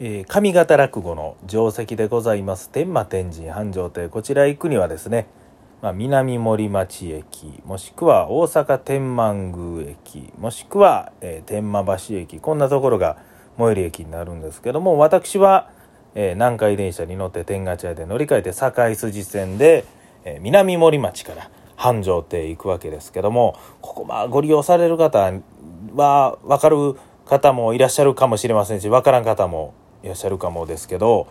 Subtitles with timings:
[0.00, 2.68] えー上方落語の定石でございます。
[2.68, 4.08] 天満天神繁盛亭。
[4.08, 5.28] こちら行くにはですね、
[5.82, 13.18] まあ、南森町駅もしくは大阪天満宮駅もしくは、えー天満橋駅こんなところが
[13.56, 15.70] 最寄り駅になるんですけども私は、
[16.16, 19.84] えー南海電車に乗って天下茶屋で乗り換えて堺筋線で、
[20.24, 25.32] え南森町から繁盛亭行くわけですけどもここまあご利用される方
[25.94, 29.72] は分かる方もいらっしゃるかもしれませんし分からん方も
[30.04, 31.26] いらっしゃるかもですけど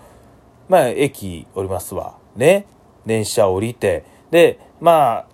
[0.67, 2.17] まあ駅降りますわ。
[2.35, 2.65] ね。
[3.05, 4.03] 電車降りて。
[4.31, 5.25] でまあ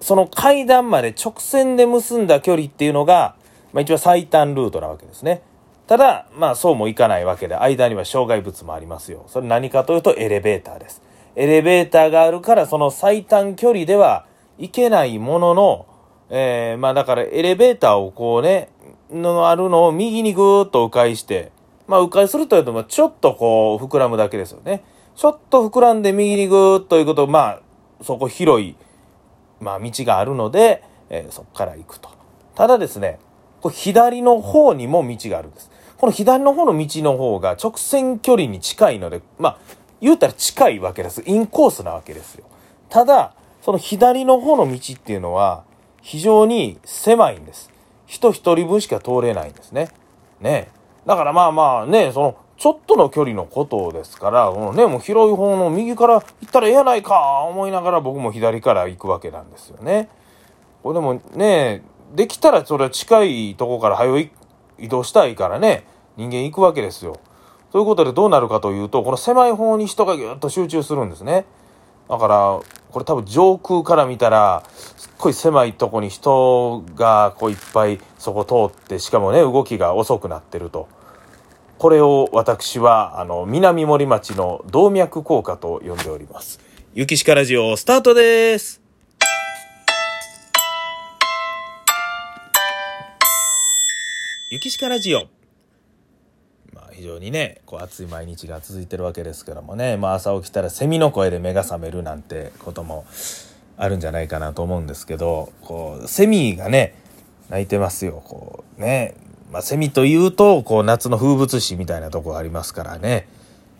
[0.00, 3.36] その階段まで直線で結んだ距離っていうのが、
[3.74, 5.42] まあ、一番最短ルートなわけですね。
[5.86, 9.24] ただまあそうもいかないわけで間には障害物もありますよ。
[9.28, 11.02] それ何かというとエレベーターです。
[11.36, 14.24] エレベーターがあるからその最短距離では
[14.56, 15.86] 行けないものの、
[16.30, 18.68] えーまあだからエレベーターをこうね、
[19.10, 21.50] のあるのを右にぐーっと迂回して、
[21.90, 24.84] まあ迂回するというと、まあちょっとこう膨らむだけですよね。
[25.16, 27.60] ちょっと膨らんで右にぐーっということ、まあ
[28.04, 28.76] そこ広い、
[29.60, 32.08] まあ道があるので、えーそこから行くと。
[32.54, 33.18] ただですね、
[33.60, 35.68] これ左の方にも道があるんです。
[35.98, 39.58] この左の方の道の方が直線距離に近いので、まあ
[40.00, 41.24] 言うたら近いわけです。
[41.26, 42.44] インコースなわけですよ。
[42.88, 45.64] ただ、その左の方の道っていうのは
[46.02, 47.68] 非常に狭いんです。
[48.06, 49.88] 人一人分しか通れないんですね。
[50.40, 50.70] ね
[51.10, 60.08] だからまあまあね、そのちょっとの距離のことですから、このね、もう広い方の右から行ったらええやないか思いながら僕も左から行くわけなんですよね。
[60.84, 61.82] これでもね、
[62.14, 64.30] できたらそれは近いとこから早い
[64.78, 65.84] 移動したいからね、
[66.16, 67.16] 人間行くわけですよ。
[67.72, 71.44] ということでどうなるかというと、この狭い方に人がぎゅっと集中するんですね。
[72.08, 72.60] だから、
[72.92, 80.86] これ多分上空から見たら、すっごい狭いとこに人がこういっぱいそこ通って、しかもね、動きが遅くなってると。
[81.80, 86.60] これを私は、あの、南森町の動脈硬化と呼んでおります。
[86.92, 88.82] ゆきしかラジオ、スタートです。
[94.50, 95.20] ゆきしかラジオ。
[96.74, 103.06] まあ、非常にねこう暑い毎日が続いてるわけですけどもね、まあ、朝起きたらセミの声で目が覚めるなんてことも
[103.78, 106.94] あるんじゃないかなと思うんですけどこうセミがね
[107.48, 109.14] 鳴いてますよこうね、
[109.50, 113.28] まあ、セミというとこう夏の風物詩みたいなとこがありますからね、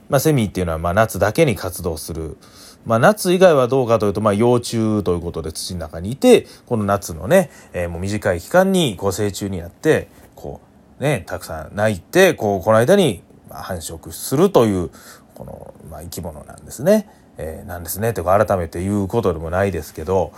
[0.09, 2.37] まあ、セミっていうのはまあ夏だけに活動する。
[2.87, 10.63] まあ、夏以外はどうかというと、まあ、幼虫ということで土の中にいてこの夏のね、えーもう短い期間にこう成虫になってこ
[10.99, 14.91] うねたくさん鳴いてこうこの間に繁殖するという
[15.35, 17.09] この、まあ、生き物なんですね。
[17.37, 20.33] えーなんですねという改めて言うことでもないですけど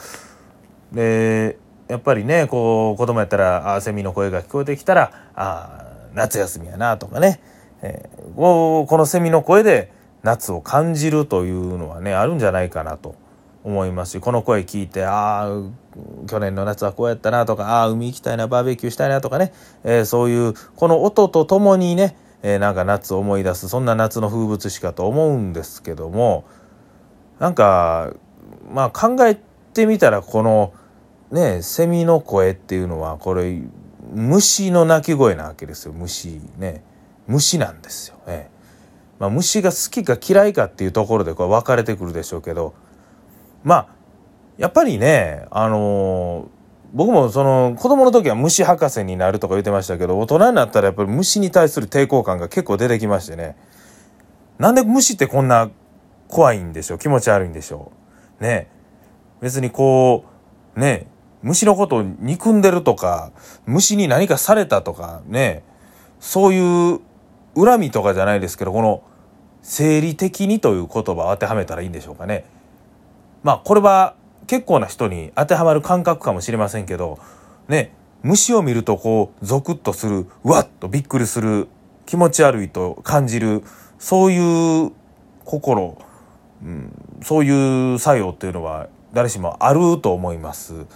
[0.92, 7.40] でやっぱりねこう子供やったらあーセミの声が聞こえてきたらあー夏休みやなとかね、
[7.82, 9.92] えーこうこのセミの声で
[10.22, 13.14] 夏を感じるというのはねあるんじゃないかなと
[13.64, 15.62] 思いますしこの声聞いてああ
[16.28, 19.52] 去年の夏はこうやったなとかああ海行きたいなバーベキューしたいなとかね、
[19.84, 26.44] えーそういうこの音とともにね、えーなんか夏を思い出すそんな夏の風物詩かと思うんですけども
[27.38, 28.12] なんか
[28.72, 29.38] まあ考え
[29.74, 30.72] てみたらこの
[31.32, 33.60] ねセミの声っていうのはこれ
[34.14, 35.92] 虫の鳴き声なわけですよ。
[35.92, 36.84] 虫ね。
[37.26, 38.16] 虫なんですよ。
[38.28, 38.52] ええ。
[39.18, 42.74] まあ、虫が好きか嫌いかっていうところでこれ分かれてくるでしょうけど。
[43.64, 43.86] まあ
[44.58, 46.62] やっぱりねあのー
[46.94, 53.56] 僕もその子供の時は虫博士になるとか言ってましたけど大人になったらやっぱり虫に対する抵抗感が結構出てきましてね。
[54.58, 55.70] なんで虫ってこんな
[56.28, 56.98] 怖いんでしょう？
[56.98, 57.92] 気持ち悪いんでしょ
[58.40, 58.42] う？
[58.42, 58.68] ね。
[59.40, 60.26] 別にこ
[60.76, 61.06] うね
[61.42, 63.32] 虫のことを憎んでるとか
[63.66, 65.62] 虫に何かされたとかね
[66.20, 67.00] そういう
[67.56, 69.02] 恨みとかじゃないですけどこの
[69.62, 72.44] 生理的にという言葉を当てはめたらいいんでしょうかね。
[73.42, 74.14] まあこれは
[74.46, 77.18] 結構な人に当てはまる感覚かもしれませんけど
[77.68, 81.68] ね虫を見るとこうゾクッとするうわっとびっくりする
[82.06, 83.62] 気持ち悪いと感じる
[83.98, 84.92] そういう
[85.44, 85.96] 心、
[86.62, 86.92] うん、
[87.22, 90.86] そういう作用っていうのは誰しもあると思います。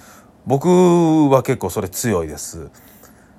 [0.46, 0.68] 僕
[1.30, 2.70] は結構それ強いです。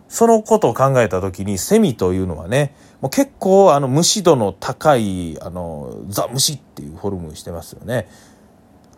[0.09, 8.07] そのことを考えた時にセミというのはねもう結構あの虫度の高いあのザ・虫っていうフォルムしてますよね。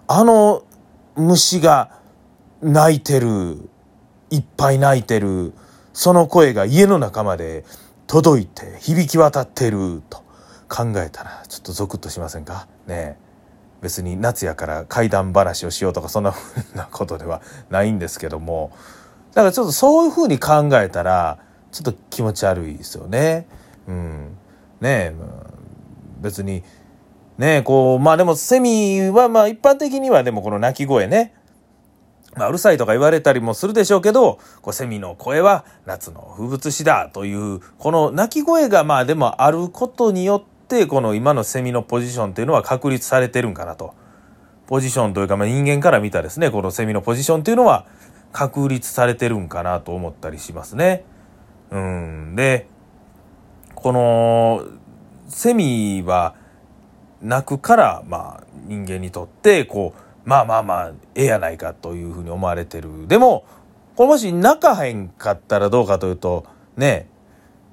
[0.07, 0.63] あの
[1.15, 1.97] 虫が
[2.61, 3.69] 鳴いてる
[4.29, 5.53] いっぱい鳴いてる
[5.94, 7.65] その声が家の中まで
[8.05, 10.19] 届いて響き渡ってると
[10.67, 12.67] 考えたらちょっとゾクッとしませんか？
[12.85, 13.28] ねえ
[13.81, 18.71] 別に夏やから怪談話をしようとかそんなふうなことではないんですけども。
[19.33, 21.37] だからちょっとそういうふうに考えたら
[21.71, 23.47] ちょっと気持ち悪いですよね。
[23.87, 24.37] うん、
[24.81, 25.13] ね
[26.19, 26.63] 別に
[27.37, 31.35] ねこうまあでもセミはまあ一般的にはでもこの鳴き声ね。
[32.35, 43.94] まあ、うるさいとか言われたりもするでしょうけど、こうセミの声は夏の風物詩だという、この鳴き声がまあでもあることによってて、この今のセミのポジションというのは確立されてるんかなと。
[44.68, 47.88] ポジションというか、まあ、人間から見たですね、このセミのポジションというのは
[48.31, 51.04] 確立されてるんかなと思ったりしますね。
[51.71, 52.36] うん。
[52.36, 52.68] で、
[53.74, 54.63] この、
[55.27, 56.36] セミは
[57.22, 63.07] 鳴くから、まあ、人間にとって、こう、まあまあまあ、ええやないかというふうに思われてる。
[63.07, 63.45] でも、
[63.95, 66.45] これもし泣かへんかったらどうかというと、
[66.77, 67.07] ね、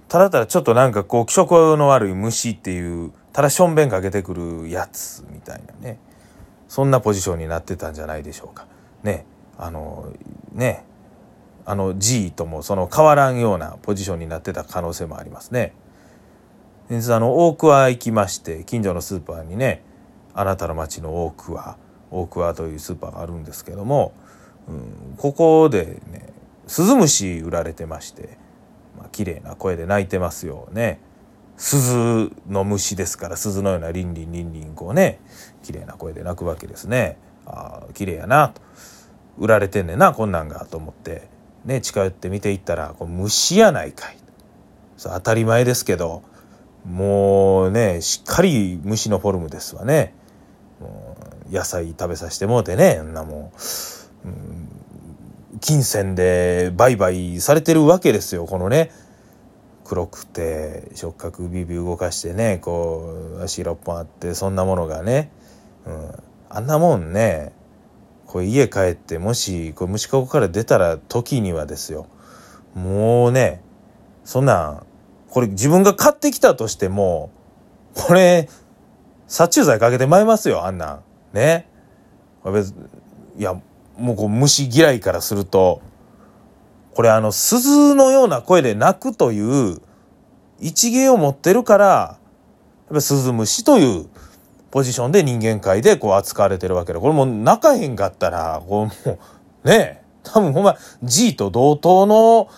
[0.09, 5.99] ただただちょっとなんかこう気色の悪い虫っていう、ただしょんべんかけてくるやつみたいなね。
[6.69, 8.67] そんなポジションになってたんじゃないでしょうか。
[9.03, 9.25] ね、
[9.59, 10.13] あの、
[10.53, 10.85] ね、
[11.65, 15.75] あの G ともその変わらんようなポジションになってた可能性もありますね。
[16.89, 19.83] あの大桑行きまして近所のスーパーにね
[20.35, 21.77] あなたの町の大桑
[22.13, 24.13] 大桑というスーパーがあるんですけども、
[24.69, 26.33] うん、ここでね
[26.69, 28.39] スズムシ売られてまして、
[29.13, 31.01] 綺麗な声で鳴いてますよね。
[31.57, 35.21] 鈴の虫ですから鈴のようなリンリンリンリンこうね
[35.63, 37.19] 綺麗な声で鳴くわけですね。
[37.47, 38.61] ああ綺麗やなと
[39.39, 41.29] 売られてんねんなこんなんがと思って
[41.65, 44.19] ね近寄って見ていったらこう虫やないかい
[44.99, 46.23] 当たり前ですけど
[46.85, 50.15] もうねしっかり虫のフォルムですわね。
[50.81, 51.17] も
[51.51, 53.53] う野菜食べさせてもうてねんなも
[54.25, 54.66] う、うん、
[55.61, 58.91] 金銭で売買されてるわけですよこのね。
[59.85, 65.31] 黒くて触覚ビビ動かしてねこう足6本あってそんなものがね、
[65.87, 66.11] うん、
[66.49, 67.53] あんなもんね
[68.27, 72.09] これ家帰ってもしこれ虫かごから出たら時にはですよ。
[72.75, 73.63] もうね
[74.25, 74.87] そんなん
[75.31, 77.31] これ自分が買ってきたとしても
[77.95, 78.49] これ
[79.29, 81.03] 殺虫剤かけてまいますよあんなん。
[81.33, 81.69] ね。
[82.45, 82.75] 別
[83.39, 83.61] いや
[83.99, 85.81] もうこう虫嫌いからすると
[86.95, 89.81] これあの鈴のような声で鳴くという
[90.61, 92.19] 一芸を持ってるからや
[92.93, 94.07] っぱ鈴虫という
[94.71, 99.19] ポジションで人間界でこう扱われてるわけでこれもう泣かへんかったらこうも
[99.65, 102.49] うねえ多分ほんま G と同等の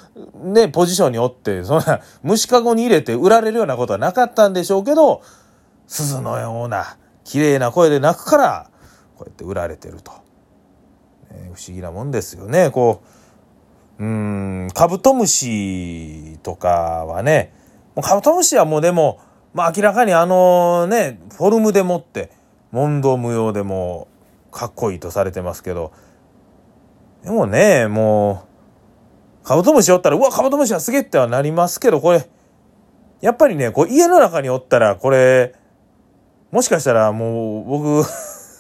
[0.53, 5.23] ねポジションにおってそんな虫かごに入れて売られるようなことはなかったんでしょうけど
[5.87, 8.71] 鈴のような綺麗な声で鳴くから
[9.17, 10.13] こうやって売られてると、
[11.31, 13.03] ね、不思議なもんですよねこ
[13.99, 17.53] ううんカブトムシとかはね
[17.95, 19.21] もうカブトムシはもうでも、
[19.55, 22.31] まあ、明らかにあのねフォルムでもって
[22.71, 24.09] 問答無用でも
[24.53, 25.93] かっこいいとされてますけど
[27.25, 28.45] でもねも
[29.43, 32.29] うカブトムシおったらうわカブトムシはすげえってはなりますけどこれ
[33.21, 35.55] やっぱりねこう家の中におったらこれ
[36.53, 38.09] もしかしたらもう僕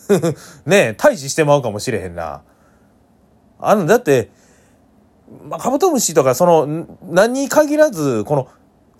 [0.66, 2.42] ね退治してまうかもしれへんな。
[3.58, 4.30] あの、だって、
[5.48, 8.48] まあ、カブトムシとか、その、何に限らず、この、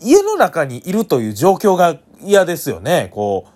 [0.01, 3.11] 家の中にいるという状況が嫌ですよね。
[3.13, 3.47] こ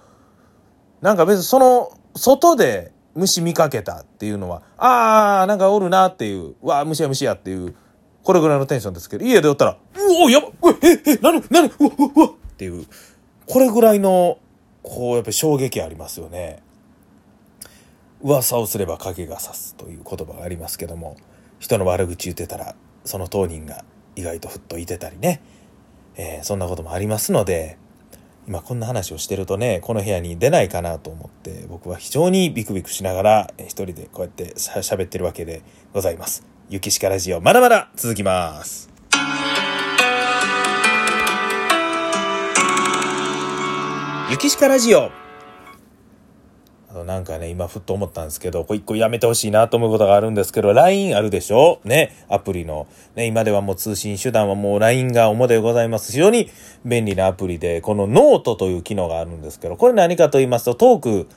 [1.00, 7.74] う、なんか別にその、外で虫見かけたっていうのは、ああ、なんかおるなっていう、わあ、虫や虫やっていう、
[8.22, 9.76] これぐらいのテンションですけど、家でおったら、う
[10.24, 10.48] おやば
[10.82, 12.86] え、え、なに、なに、うわ、うわっていう、
[13.46, 14.38] これぐらいの
[14.82, 16.62] こうやっぱ衝撃ありますよね。
[18.22, 21.16] 噂をすれば影が差すという言葉がありますけども
[21.58, 22.74] 人の悪口言ってたら
[23.04, 23.84] その当人が
[24.16, 25.42] 意外とふっといてたりね、
[26.16, 27.78] えー、そんなこともありますので
[28.46, 35.62] 今こんな話をしてるとねこの部屋に出ないかなと思って僕は非常にビクビクしながら一人でこうやって喋ってるわけで
[35.92, 36.44] ございます。
[36.68, 38.90] ゆきしかラジオまだまだ続きます。
[44.30, 45.21] ゆきしかラジオ
[46.94, 51.80] あのなんかね、今ふっと思ったんですけど、これ一個やめてほしいなと思うことがあるんですけど、LINE あるでしょ？
[51.84, 52.86] ね、アプリの。
[53.14, 56.12] ね、今ではもう通信手段はもう LINE が主でございます。
[56.12, 56.50] 非常に
[56.84, 61.28] 便利なアプリで、このノートという機能があるんですけど、これ何かと言いますと、トーク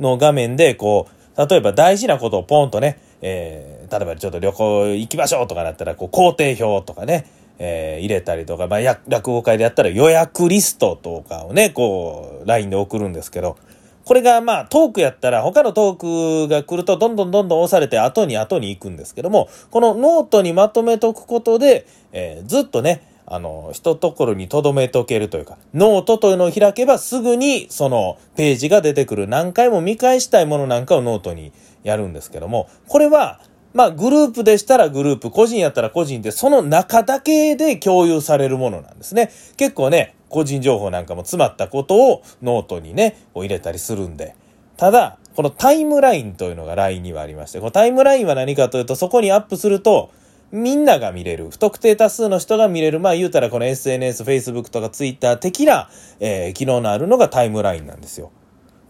[0.00, 1.06] の画面で、こ
[1.36, 7.26] う、例えば大事なことをポンとね、えー、例えばちょっと旅行行きましょうとかなったら、こう、行程表とかね、
[7.60, 13.56] えー、入れたりとか、まあ、落語会でやったら予約リストとかをね、こう、LINE で送るんですけど、
[14.04, 33.40] これがまあトークやったら他のトークが来るとどんどんどんどん押されて後に後に行くんですけども、このノートにまとめとくことで、えー、ずっとね、あの、一ところに留めとけるというか、ノートというのを開けばすぐにそのページが出てくる何回も見返したいものなんかをノートにやるんですけども、これは
[33.74, 39.32] まあ、グループでしたらグループ、個人やったら個人で、その中だけで共有されるものなんですね。
[39.56, 44.34] 結構ね、個人情報なんかも詰まったことをノートにね、こう入れたりするんで。
[44.76, 50.10] ただ、このタイムラインというのが LINE にはありまして、このタイムラインは何かというと、そこにアップすると、
[50.50, 55.88] みんなが見れる、不特定多数の人が見れる、まあ言うたらこの SNS、Facebook とか Twitter 的な、
[56.18, 58.32] えー、機能のあるのがタイムラインなんですよ。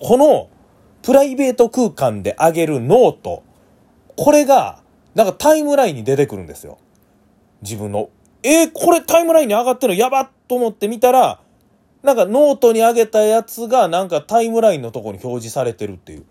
[0.01, 0.49] この、
[1.03, 3.43] プライベート空間で上げるノート、
[4.17, 4.83] これが、
[5.15, 6.79] なんかタイムラインに出てくるんですよ。
[7.61, 8.09] 自分の。
[8.45, 11.41] えー、これタイムラインに上がってるのやばっと思って見たら、
[12.03, 16.27] なんかノートに上げたやつがなんかタイムラインのとこに表示されてるっていう。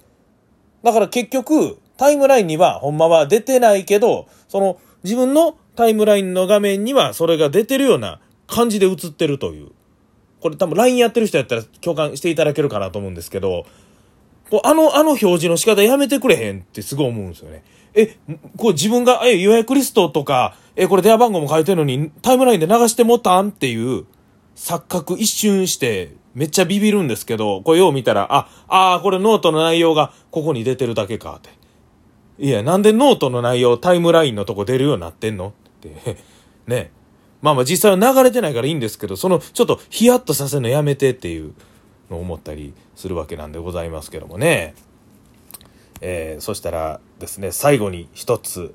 [0.83, 9.71] だから結局、タイムラインにはほんまは出てないけど、その自分のタイムラインの画面にはそれが出てるような感じで映ってるという。
[10.39, 13.65] これ多分 LINE やってる人やったら共感していただけるかなと思うんですけど、
[14.63, 17.63] あの、あの表示の仕方やめてくれへんってすごい思うんですよね。
[17.95, 18.17] え、
[18.57, 23.49] こう自分が、え、予約リストとか、え、これ電話番号も書いてるのにタイムラインで流してもたん？
[23.49, 24.05] っていう
[24.55, 31.49] 錯覚一瞬してめっちゃビビるんですけど、これよう見たら、あ、ああ、これノートの内容がここに出てるだけかって。
[32.39, 35.49] いや、なんでノートの内容タイムラインのとこ出るようになってんの？
[35.49, 35.51] っ
[35.81, 36.17] て。
[36.65, 36.91] ね。
[37.41, 41.53] まあまあ実際は流れてないからいいんですけど、そのちょっとヒヤッとさせるのやめてっていう
[42.09, 44.73] のを思ったりするわけなんでございますけどもね。
[46.01, 48.73] えー、そしたらですね、最後に一つ、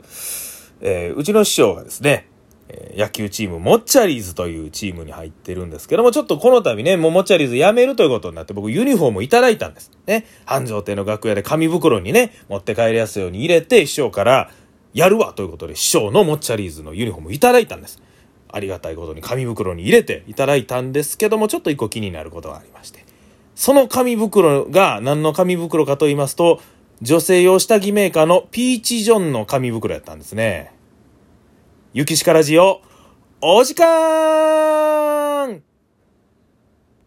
[0.81, 2.29] えー、うちの師匠がですね、
[2.69, 9.91] え野球チーム、モッチャリーズというチームに入ってるんですけども、ちょっとこの度ね、もうモッチャリーズ辞めるということになって、僕ユニフォームいただいたんです。
[10.07, 10.27] ね。
[10.45, 14.51] 繁盛亭の楽屋で紙袋にね、持って帰りやすいように入れて、師匠から、
[14.93, 18.03] やるわということで、師匠のモッチャリーズのユニフォームいただいたんです。
[18.51, 23.05] ありがたいことに紙袋に入れていただいたんですけども、ちょっと一個気になることがありまして。
[23.55, 26.61] その紙袋が何の紙袋かと言いますと、
[27.01, 30.73] 女性用下着メーカーのピーチジョンの紙袋やったんですね。
[31.93, 32.81] ゆきしからじよ、
[33.41, 35.63] お時間